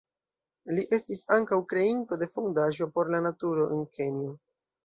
Li 0.77 0.85
estis 0.97 1.21
ankaŭ 1.35 1.59
kreinto 1.73 2.19
de 2.23 2.31
fondaĵo 2.37 2.91
por 2.97 3.15
la 3.17 3.23
naturo 3.29 3.71
en 3.77 3.89
Kenjo. 4.01 4.35